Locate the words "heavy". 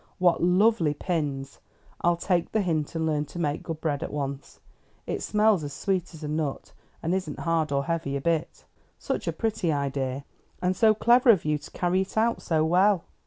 7.85-8.15